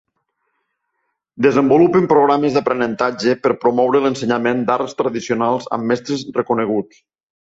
[1.45, 7.03] Desenvolupen programes d'aprenentatge per promoure l'ensenyament d'arts tradicionals amb mestres reconeguts.